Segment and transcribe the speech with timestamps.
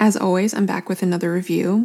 [0.00, 1.84] As always, I'm back with another review.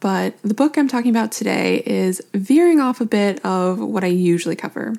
[0.00, 4.08] But the book I'm talking about today is veering off a bit of what I
[4.08, 4.94] usually cover.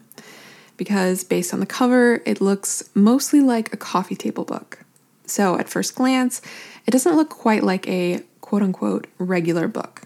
[0.78, 4.80] Because based on the cover, it looks mostly like a coffee table book.
[5.26, 6.42] So, at first glance,
[6.86, 10.04] it doesn't look quite like a quote unquote regular book.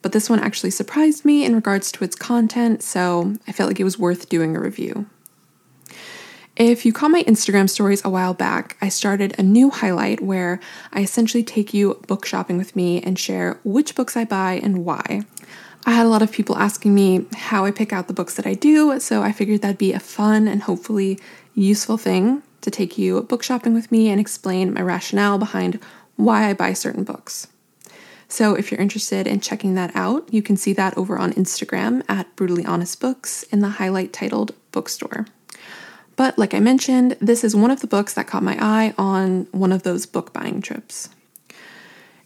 [0.00, 3.80] But this one actually surprised me in regards to its content, so I felt like
[3.80, 5.06] it was worth doing a review.
[6.56, 10.58] If you caught my Instagram stories a while back, I started a new highlight where
[10.90, 14.82] I essentially take you book shopping with me and share which books I buy and
[14.82, 15.20] why.
[15.84, 18.46] I had a lot of people asking me how I pick out the books that
[18.46, 21.20] I do, so I figured that'd be a fun and hopefully
[21.54, 25.78] useful thing to take you book shopping with me and explain my rationale behind
[26.16, 27.48] why I buy certain books.
[28.28, 32.02] So if you're interested in checking that out, you can see that over on Instagram
[32.08, 35.26] at Brutally Honest Books in the highlight titled Bookstore.
[36.16, 39.46] But like I mentioned, this is one of the books that caught my eye on
[39.52, 41.10] one of those book buying trips.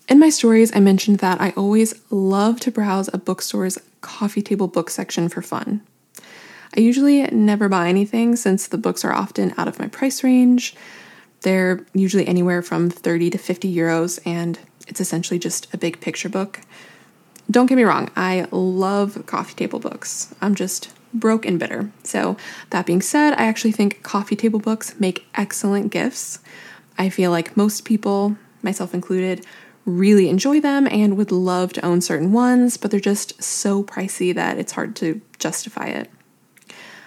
[0.09, 4.69] In my stories, I mentioned that I always love to browse a bookstore's coffee table
[4.69, 5.83] book section for fun.
[6.77, 10.75] I usually never buy anything since the books are often out of my price range.
[11.43, 16.29] They're usually anywhere from 30 to 50 euros, and it's essentially just a big picture
[16.29, 16.61] book.
[17.49, 20.35] Don't get me wrong, I love coffee table books.
[20.41, 21.91] I'm just broke and bitter.
[22.03, 22.37] So,
[22.71, 26.39] that being said, I actually think coffee table books make excellent gifts.
[26.99, 29.45] I feel like most people, myself included,
[29.85, 34.35] really enjoy them and would love to own certain ones, but they're just so pricey
[34.35, 36.11] that it's hard to justify it.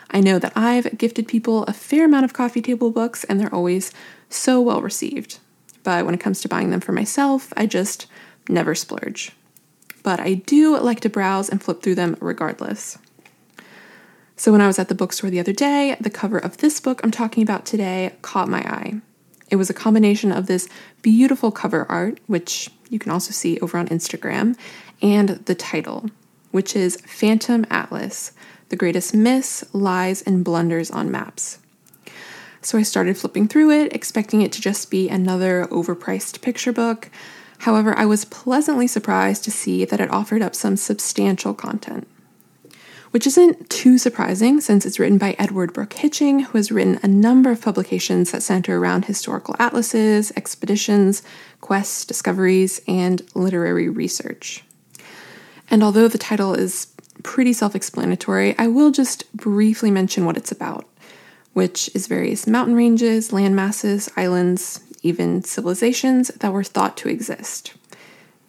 [0.10, 3.54] I know that I've gifted people a fair amount of coffee table books and they're
[3.54, 3.92] always
[4.30, 5.40] so well received.
[5.84, 8.06] But when it comes to buying them for myself, I just
[8.48, 9.32] never splurge.
[10.04, 12.98] But I do like to browse and flip through them regardless.
[14.36, 17.00] So, when I was at the bookstore the other day, the cover of this book
[17.04, 19.02] I'm talking about today caught my eye.
[19.50, 20.68] It was a combination of this
[21.02, 24.58] beautiful cover art, which you can also see over on Instagram,
[25.02, 26.10] and the title,
[26.52, 28.32] which is Phantom Atlas
[28.70, 31.60] The Greatest Myths, Lies, and Blunders on Maps.
[32.62, 37.10] So I started flipping through it, expecting it to just be another overpriced picture book.
[37.64, 42.08] However, I was pleasantly surprised to see that it offered up some substantial content
[43.14, 47.08] which isn't too surprising since it's written by Edward Brooke Hitching, who has written a
[47.08, 51.22] number of publications that center around historical atlases, expeditions,
[51.62, 54.64] quests, discoveries, and literary research.
[55.70, 56.88] And although the title is
[57.22, 60.90] pretty self explanatory, I will just briefly mention what it's about,
[61.54, 67.74] which is various mountain ranges, land masses, islands, even civilizations that were thought to exist,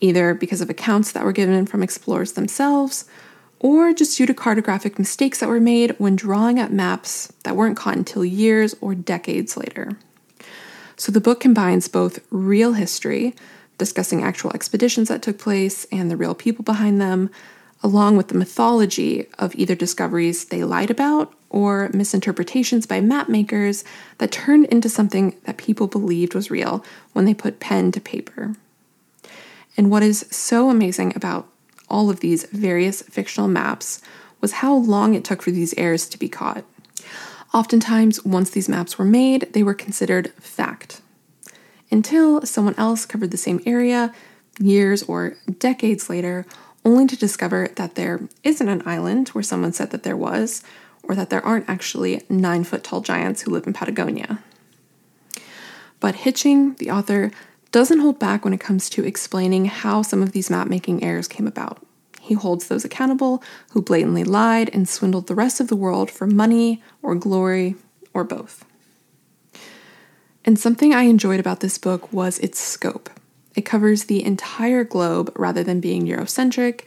[0.00, 3.04] either because of accounts that were given from explorers themselves
[3.58, 7.76] or just due to cartographic mistakes that were made when drawing up maps that weren't
[7.76, 9.96] caught until years or decades later.
[10.96, 13.34] So the book combines both real history,
[13.78, 17.30] discussing actual expeditions that took place and the real people behind them,
[17.84, 23.84] along with the mythology of either discoveries they lied about or misinterpretations by map makers
[24.16, 28.56] that turned into something that people believed was real when they put pen to paper.
[29.76, 31.46] And what is so amazing about
[31.88, 34.00] all of these various fictional maps
[34.40, 36.64] was how long it took for these errors to be caught.
[37.52, 41.02] Oftentimes, once these maps were made, they were considered fact.
[41.90, 44.12] Until someone else covered the same area
[44.58, 46.46] years or decades later,
[46.84, 50.62] only to discover that there isn't an island where someone said that there was,
[51.02, 54.42] or that there aren't actually nine foot tall giants who live in Patagonia.
[56.00, 57.30] But Hitching, the author,
[57.72, 61.26] doesn't hold back when it comes to explaining how some of these map making errors
[61.26, 61.84] came about.
[62.20, 66.26] He holds those accountable who blatantly lied and swindled the rest of the world for
[66.26, 67.76] money or glory
[68.14, 68.64] or both.
[70.44, 73.10] And something I enjoyed about this book was its scope.
[73.54, 76.82] It covers the entire globe rather than being Eurocentric,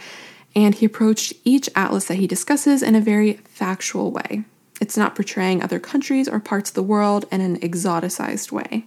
[0.55, 4.43] and he approached each atlas that he discusses in a very factual way.
[4.81, 8.85] It's not portraying other countries or parts of the world in an exoticized way.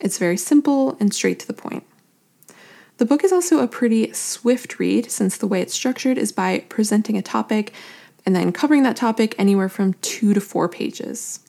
[0.00, 1.84] It's very simple and straight to the point.
[2.96, 6.64] The book is also a pretty swift read since the way it's structured is by
[6.68, 7.72] presenting a topic
[8.26, 11.40] and then covering that topic anywhere from two to four pages.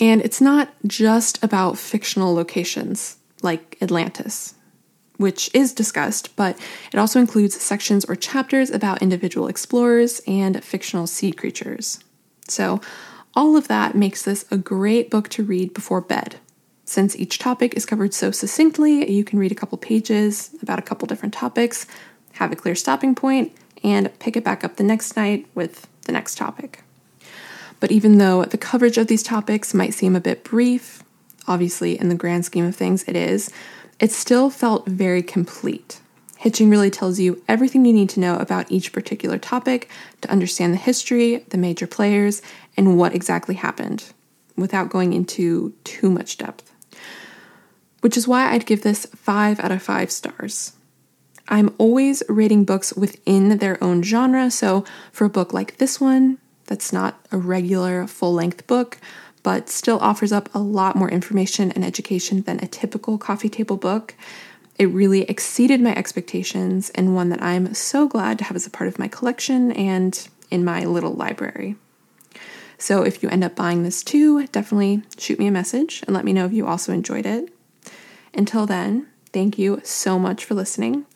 [0.00, 4.54] And it's not just about fictional locations like Atlantis,
[5.16, 6.58] which is discussed, but
[6.92, 12.00] it also includes sections or chapters about individual explorers and fictional sea creatures.
[12.48, 12.80] So,
[13.34, 16.36] all of that makes this a great book to read before bed.
[16.84, 20.82] Since each topic is covered so succinctly, you can read a couple pages about a
[20.82, 21.86] couple different topics,
[22.34, 23.52] have a clear stopping point,
[23.82, 26.82] and pick it back up the next night with the next topic.
[27.80, 31.02] But even though the coverage of these topics might seem a bit brief,
[31.46, 33.50] obviously, in the grand scheme of things, it is,
[33.98, 36.00] it still felt very complete.
[36.38, 39.88] Hitching really tells you everything you need to know about each particular topic
[40.22, 42.42] to understand the history, the major players,
[42.76, 44.12] and what exactly happened
[44.56, 46.72] without going into too much depth.
[48.00, 50.72] Which is why I'd give this 5 out of 5 stars.
[51.48, 56.38] I'm always rating books within their own genre, so for a book like this one,
[56.66, 58.98] that's not a regular full length book,
[59.42, 63.76] but still offers up a lot more information and education than a typical coffee table
[63.76, 64.14] book.
[64.78, 68.70] It really exceeded my expectations and one that I'm so glad to have as a
[68.70, 71.76] part of my collection and in my little library.
[72.78, 76.24] So if you end up buying this too, definitely shoot me a message and let
[76.24, 77.52] me know if you also enjoyed it.
[78.34, 81.06] Until then, thank you so much for listening.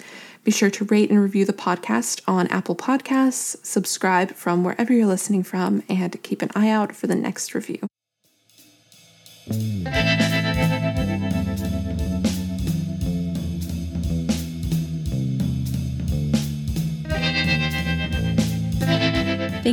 [0.44, 5.06] Be sure to rate and review the podcast on Apple Podcasts, subscribe from wherever you're
[5.06, 7.80] listening from, and keep an eye out for the next review.
[9.46, 9.58] Thank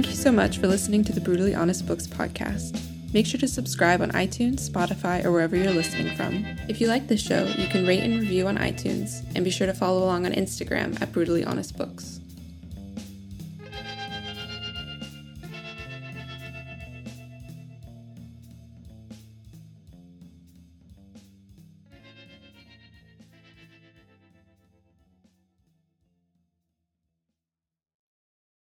[0.07, 2.79] you so much for listening to the Brutally Honest Books podcast.
[3.13, 6.45] Make sure to subscribe on iTunes, Spotify, or wherever you're listening from.
[6.69, 9.65] If you like this show, you can rate and review on iTunes, and be sure
[9.65, 12.19] to follow along on Instagram at Brutally Honest Books.